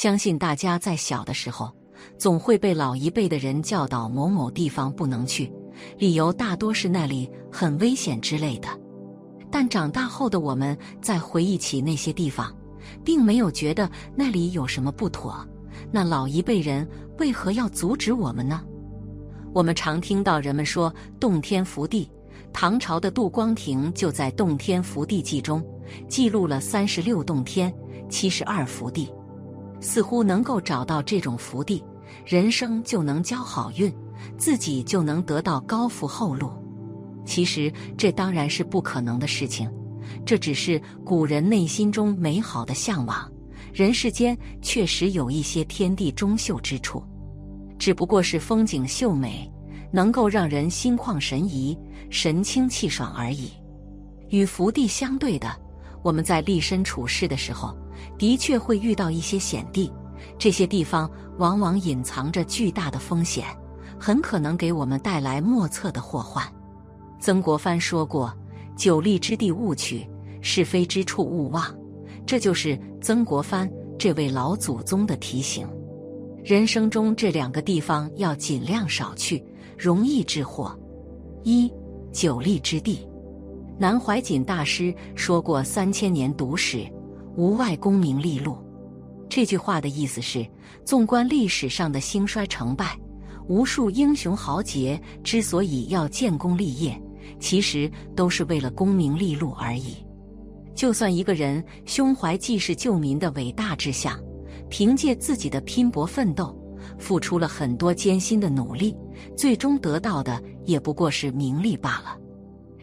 [0.00, 1.70] 相信大家在小的时候，
[2.16, 5.52] 总会被老一辈的人教导某某地方不能去，
[5.98, 8.68] 理由大多是那里很危险之类的。
[9.50, 12.50] 但长大后的我们再回忆起那些地方，
[13.04, 15.46] 并没有觉得那里有什么不妥。
[15.92, 16.88] 那老一辈人
[17.18, 18.62] 为何要阻止我们呢？
[19.52, 20.90] 我们常听到人们说
[21.20, 22.10] “洞天福地”，
[22.54, 25.62] 唐朝的杜光庭就在《洞天福地记》中
[26.08, 27.70] 记录了三十六洞天、
[28.08, 29.12] 七十二福地。
[29.80, 31.82] 似乎能够找到这种福地，
[32.24, 33.92] 人生就能交好运，
[34.36, 36.50] 自己就能得到高福厚禄。
[37.24, 39.70] 其实这当然是不可能的事情，
[40.24, 43.30] 这只是古人内心中美好的向往。
[43.72, 47.02] 人世间确实有一些天地中秀之处，
[47.78, 49.50] 只不过是风景秀美，
[49.92, 51.78] 能够让人心旷神怡、
[52.10, 53.50] 神清气爽而已。
[54.28, 55.48] 与福地相对的，
[56.02, 57.76] 我们在立身处世的时候。
[58.18, 59.92] 的确会遇到一些险地，
[60.38, 63.46] 这些地方往往隐藏着巨大的风险，
[63.98, 66.44] 很可能给我们带来莫测的祸患。
[67.18, 68.32] 曾国藩说过
[68.76, 70.06] ：“久立之地勿取，
[70.40, 71.64] 是非之处勿忘。”
[72.26, 75.66] 这就是曾国藩这位老祖宗的提醒。
[76.44, 79.44] 人生中这两个地方要尽量少去，
[79.76, 80.78] 容易致祸。
[81.42, 81.70] 一
[82.12, 83.06] 久立之地，
[83.78, 86.86] 南怀瑾大师说过：“三千年读史。”
[87.40, 88.54] 无外功名利禄，
[89.26, 90.46] 这句话的意思是：
[90.84, 92.94] 纵观历史上的兴衰成败，
[93.48, 97.02] 无数英雄豪杰之所以要建功立业，
[97.38, 100.04] 其实都是为了功名利禄而已。
[100.74, 104.20] 就算一个人胸怀济世救民的伟大志向，
[104.68, 106.54] 凭借自己的拼搏奋斗，
[106.98, 108.94] 付出了很多艰辛的努力，
[109.34, 112.19] 最终得到的也不过是名利罢了。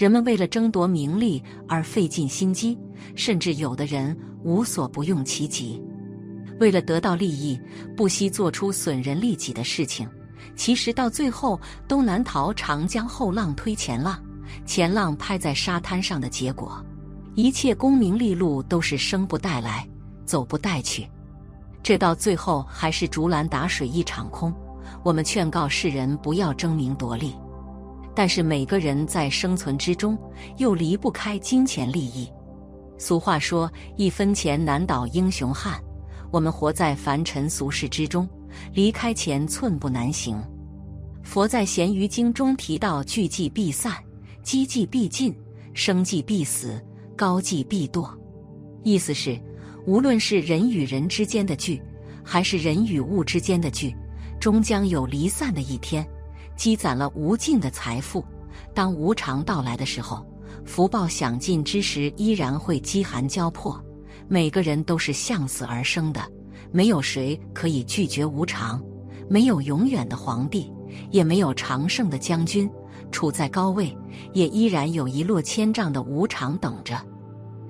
[0.00, 2.78] 人们为了争夺名利而费尽心机，
[3.14, 5.78] 甚至有的人无所不用其极，
[6.58, 7.60] 为了得到利益，
[7.94, 10.08] 不惜做出损人利己的事情。
[10.56, 14.18] 其实到最后都难逃长江后浪推前浪，
[14.64, 16.82] 前浪拍在沙滩上的结果。
[17.34, 19.86] 一切功名利禄都是生不带来，
[20.24, 21.06] 走不带去，
[21.82, 24.50] 这到最后还是竹篮打水一场空。
[25.04, 27.34] 我们劝告世人不要争名夺利。
[28.20, 30.14] 但是每个人在生存之中，
[30.58, 32.30] 又离不开金钱利益。
[32.98, 35.82] 俗话说：“一分钱难倒英雄汉。”
[36.30, 38.28] 我们活在凡尘俗世之中，
[38.74, 40.38] 离开钱寸步难行。
[41.22, 43.94] 佛在《咸鱼经》中提到：“聚计必散，
[44.42, 45.34] 积计必尽，
[45.72, 46.78] 生计必死，
[47.16, 48.06] 高计必堕。”
[48.84, 49.40] 意思是，
[49.86, 51.82] 无论是人与人之间的聚，
[52.22, 53.96] 还是人与物之间的聚，
[54.38, 56.06] 终将有离散的一天。
[56.60, 58.22] 积攒了无尽的财富，
[58.74, 60.22] 当无常到来的时候，
[60.66, 63.82] 福报享尽之时，依然会饥寒交迫。
[64.28, 66.20] 每个人都是向死而生的，
[66.70, 68.78] 没有谁可以拒绝无常。
[69.26, 70.70] 没有永远的皇帝，
[71.10, 72.70] 也没有长胜的将军。
[73.10, 73.96] 处在高位，
[74.34, 76.94] 也依然有一落千丈的无常等着。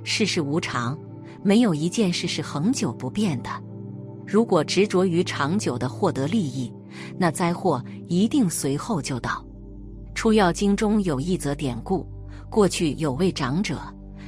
[0.02, 0.98] 世事无常，
[1.44, 3.50] 没有一件事是恒久不变的。
[4.26, 6.72] 如果执着于长久的获得利益，
[7.18, 9.44] 那灾祸一定随后就到。
[10.14, 12.06] 《出药经》中有一则典故：
[12.50, 13.80] 过去有位长者，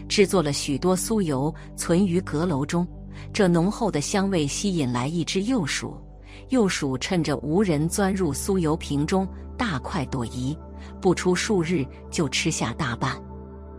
[0.08, 2.86] 制作了许多酥油，存于阁楼中。
[3.32, 5.96] 这浓厚的香味吸引来一只幼鼠，
[6.48, 10.56] 幼鼠趁着无人钻入酥油瓶中，大快朵颐，
[11.00, 13.20] 不出数日就吃下大半。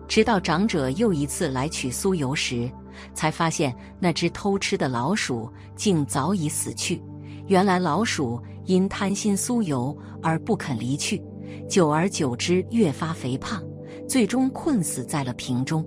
[0.08, 2.70] 直到长者又一次来取酥油时，
[3.16, 7.02] 才发现那只偷吃的老鼠竟早已死去。
[7.48, 11.22] 原来老鼠因贪心酥油而不肯离去，
[11.70, 13.64] 久而久之越发肥胖，
[14.08, 15.86] 最终困死在了瓶中。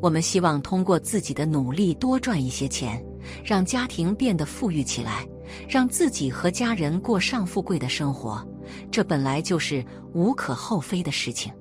[0.00, 3.02] 我们希望通过自己的努力多赚一些钱，
[3.44, 5.26] 让家庭变得富裕起来，
[5.68, 8.46] 让自己和家人过上富贵的生活，
[8.90, 11.52] 这本来就是无可厚非的事情。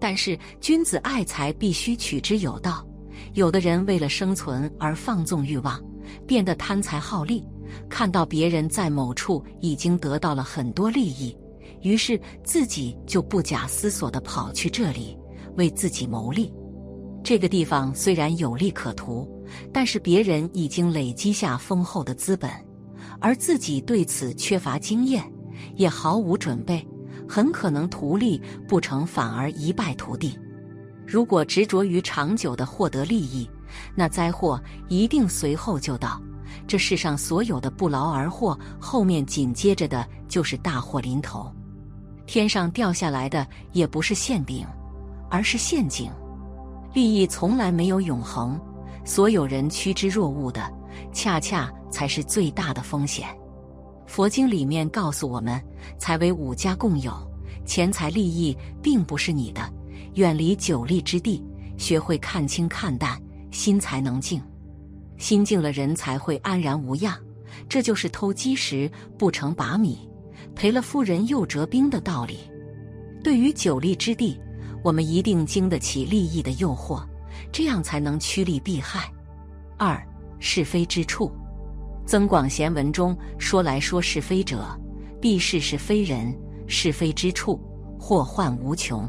[0.00, 2.86] 但是君子爱财，必须取之有道。
[3.34, 5.80] 有的人为了生存而放纵欲望，
[6.26, 7.46] 变得贪财好利。
[7.88, 11.36] 看到别人在某处已经得到了很多利益，
[11.82, 15.16] 于是自己就不假思索地跑去这里
[15.56, 16.52] 为自己谋利。
[17.22, 19.26] 这个地方虽然有利可图，
[19.72, 22.50] 但是别人已经累积下丰厚的资本，
[23.18, 25.24] 而自己对此缺乏经验，
[25.76, 26.86] 也毫无准备，
[27.26, 30.38] 很可能图利不成，反而一败涂地。
[31.06, 33.48] 如果执着于长久的获得利益，
[33.94, 36.20] 那灾祸一定随后就到。
[36.66, 41.52] 这世上所有的不劳而获，后面紧接着的就是大祸临头。
[42.26, 44.66] 天上掉下来的也不是馅饼，
[45.30, 46.10] 而是陷阱。
[46.92, 48.58] 利益从来没有永恒，
[49.04, 50.72] 所有人趋之若鹜的，
[51.12, 53.28] 恰恰才是最大的风险。
[54.06, 55.62] 佛经里面告诉我们，
[55.98, 57.12] 财为五家共有，
[57.66, 59.60] 钱财利益并不是你的。
[60.14, 61.44] 远离久利之地，
[61.76, 63.20] 学会看清看淡，
[63.50, 64.40] 心才能静。
[65.16, 67.18] 心静了，人才会安然无恙。
[67.68, 70.08] 这就是偷鸡时不成把米，
[70.54, 72.38] 赔了夫人又折兵的道理。
[73.22, 74.38] 对于久利之地，
[74.82, 77.02] 我们一定经得起利益的诱惑，
[77.52, 79.10] 这样才能趋利避害。
[79.78, 80.00] 二
[80.38, 81.28] 是非之处，
[82.04, 84.66] 《增广贤文》中说来说是非者，
[85.20, 86.34] 必是是非人。
[86.66, 87.60] 是非之处，
[87.98, 89.06] 祸患无穷。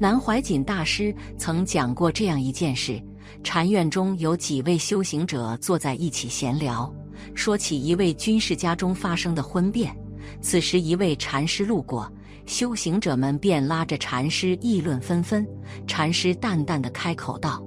[0.00, 2.98] 南怀瑾大师曾讲过这样一件事：
[3.42, 6.92] 禅院中有几位修行者坐在一起闲聊。
[7.34, 9.96] 说起一位军事家中发生的婚变，
[10.40, 12.10] 此时一位禅师路过，
[12.46, 15.46] 修行者们便拉着禅师议论纷纷。
[15.86, 17.62] 禅师淡淡的开口道：“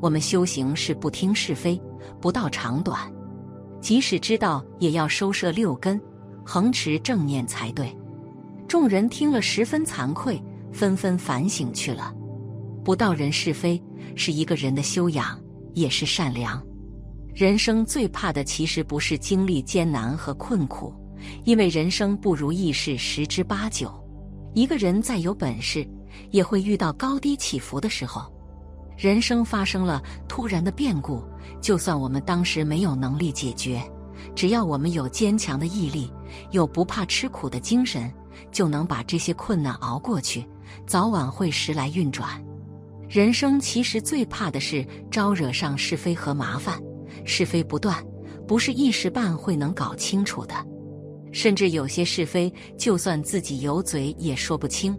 [0.00, 1.80] 我们修行是不听是非，
[2.20, 3.00] 不道长短，
[3.80, 6.00] 即使知道也要收摄六根，
[6.44, 7.94] 恒持正念才对。”
[8.68, 10.40] 众人听了十分惭愧，
[10.72, 12.14] 纷纷反省去了。
[12.84, 13.82] 不道人是非，
[14.16, 15.38] 是一个人的修养，
[15.74, 16.62] 也是善良。
[17.34, 20.92] 人生最怕的其实不是经历艰难和困苦，
[21.44, 23.92] 因为人生不如意事十之八九。
[24.52, 25.88] 一个人再有本事，
[26.30, 28.30] 也会遇到高低起伏的时候。
[28.98, 31.22] 人生发生了突然的变故，
[31.62, 33.80] 就算我们当时没有能力解决，
[34.34, 36.12] 只要我们有坚强的毅力，
[36.50, 38.12] 有不怕吃苦的精神，
[38.50, 40.44] 就能把这些困难熬过去，
[40.84, 42.44] 早晚会时来运转。
[43.10, 46.80] 人生其实最怕的是招惹上是非和麻烦。
[47.24, 48.02] 是非不断，
[48.46, 50.54] 不是一时半会能搞清楚的。
[51.32, 54.96] 甚至有些是非，就算自己有嘴也说不清，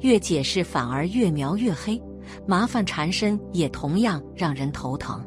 [0.00, 1.98] 越解释反而越描越黑，
[2.46, 5.26] 麻烦缠身也同样让人头疼。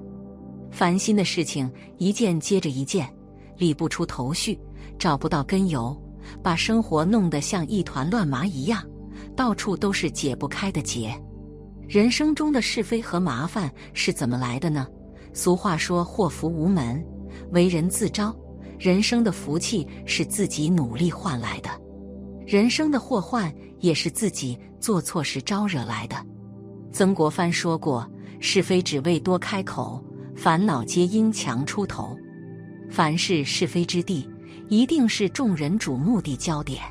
[0.69, 3.11] 烦心的事情一件接着一件，
[3.57, 4.59] 理不出头绪，
[4.99, 5.99] 找不到根由，
[6.43, 8.83] 把生活弄得像一团乱麻一样，
[9.35, 11.11] 到处都是解不开的结。
[11.87, 14.85] 人生中的是非和麻烦是怎么来的呢？
[15.33, 17.03] 俗话说：“祸福无门，
[17.51, 18.35] 为人自招。”
[18.77, 21.69] 人生的福气是自己努力换来的，
[22.45, 26.15] 人生的祸患也是自己做错事招惹来的。
[26.91, 28.07] 曾国藩说过
[28.39, 30.03] ：“是非只为多开口，
[30.35, 32.15] 烦恼皆因强出头。”
[32.91, 34.29] 凡是是非之地，
[34.67, 36.81] 一定是众人瞩目的焦点。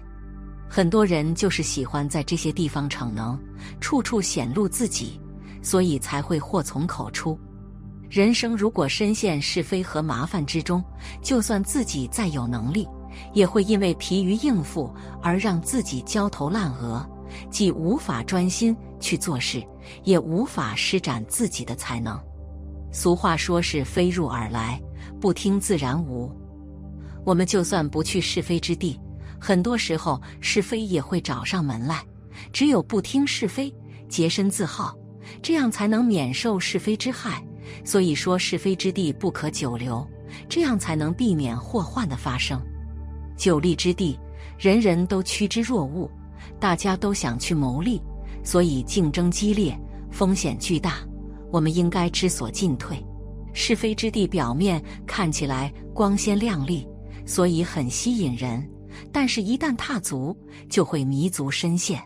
[0.68, 3.38] 很多人就是喜欢在这些地方逞能，
[3.80, 5.20] 处处显露自己，
[5.62, 7.38] 所以才会祸从口出。
[8.08, 10.84] 人生如果深陷是非和麻烦之中，
[11.22, 12.86] 就算自己再有能力，
[13.32, 14.92] 也会因为疲于应付
[15.22, 17.04] 而让自己焦头烂额，
[17.50, 19.62] 既无法专心去做事，
[20.04, 22.20] 也无法施展自己的才能。
[22.92, 24.80] 俗话说是非入耳来，
[25.20, 26.30] 不听自然无。
[27.24, 28.98] 我们就算不去是非之地，
[29.46, 32.04] 很多时候是非也会找上门来。
[32.52, 33.72] 只有不听是非，
[34.08, 34.98] 洁身自好，
[35.40, 37.40] 这样才能免受是非之害。
[37.84, 40.04] 所以说是非之地不可久留，
[40.48, 42.60] 这样才能避免祸患的发生。
[43.36, 44.18] 久利之地，
[44.58, 46.10] 人人都趋之若鹜，
[46.58, 48.02] 大家都想去谋利，
[48.42, 49.78] 所以竞争激烈，
[50.10, 50.94] 风险巨大。
[51.52, 53.00] 我们应该知所进退。
[53.52, 56.84] 是非之地表面看起来光鲜亮丽，
[57.24, 58.68] 所以很吸引人，
[59.12, 60.36] 但是一旦踏足，
[60.68, 62.02] 就会迷足深陷。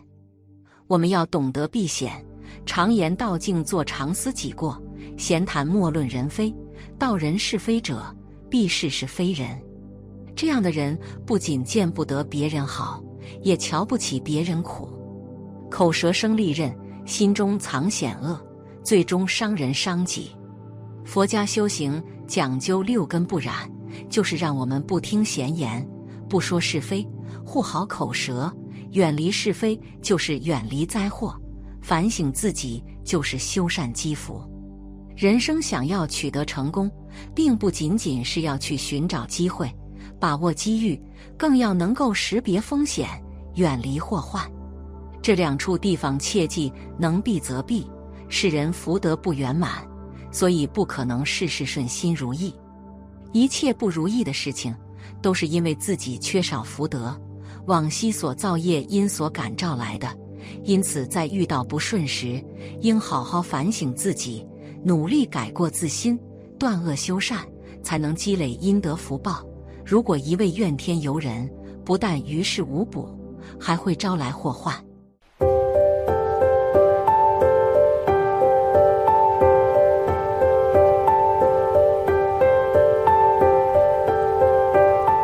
[0.87, 2.23] 我们要懂得避险。
[2.65, 4.81] 常言道：“静坐常思己过。”
[5.17, 6.53] 闲谈莫论人非，
[6.97, 8.03] 道人是非者，
[8.49, 9.59] 必是是非人。
[10.35, 13.03] 这样的人不仅见不得别人好，
[13.41, 14.89] 也瞧不起别人苦。
[15.69, 18.39] 口舌生利刃，心中藏险恶，
[18.83, 20.31] 最终伤人伤己。
[21.05, 23.69] 佛家修行讲究六根不染，
[24.09, 25.87] 就是让我们不听闲言，
[26.31, 27.05] 不说是非，
[27.45, 28.49] 护好口舌，
[28.91, 31.35] 远离是非，就是远离灾祸；
[31.81, 34.41] 反省自己，就是修善积福。
[35.13, 36.89] 人生想要取得成功，
[37.35, 39.69] 并不仅仅是要去寻找机会、
[40.21, 40.97] 把握机遇，
[41.37, 43.09] 更要能够识别风险、
[43.55, 44.49] 远离祸患。
[45.21, 47.85] 这两处地方切记能避则避。
[48.29, 49.85] 世人福德不圆满，
[50.31, 52.55] 所以不可能事事顺心如意。
[53.33, 54.73] 一切不如意的事情，
[55.21, 57.19] 都是因为自己缺少福德，
[57.65, 60.07] 往昔所造业因所感召来的。
[60.63, 62.43] 因此，在遇到不顺时，
[62.81, 64.45] 应好好反省自己。
[64.83, 66.19] 努力改过自新，
[66.57, 67.47] 断恶修善，
[67.83, 69.45] 才能积累阴德福报。
[69.85, 71.47] 如果一味怨天尤人，
[71.85, 73.07] 不但于事无补，
[73.59, 74.75] 还会招来祸患。